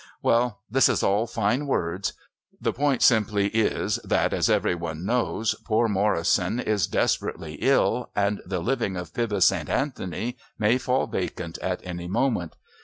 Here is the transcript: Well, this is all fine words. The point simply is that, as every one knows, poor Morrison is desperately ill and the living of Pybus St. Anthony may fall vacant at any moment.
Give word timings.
Well, 0.23 0.61
this 0.67 0.89
is 0.89 1.03
all 1.03 1.27
fine 1.27 1.67
words. 1.67 2.13
The 2.59 2.73
point 2.73 3.03
simply 3.03 3.49
is 3.49 3.97
that, 4.03 4.33
as 4.33 4.49
every 4.49 4.73
one 4.73 5.05
knows, 5.05 5.53
poor 5.63 5.87
Morrison 5.87 6.59
is 6.59 6.87
desperately 6.87 7.59
ill 7.61 8.09
and 8.15 8.41
the 8.43 8.61
living 8.61 8.97
of 8.97 9.13
Pybus 9.13 9.45
St. 9.45 9.69
Anthony 9.69 10.37
may 10.57 10.79
fall 10.79 11.05
vacant 11.05 11.59
at 11.59 11.81
any 11.83 12.07
moment. 12.07 12.55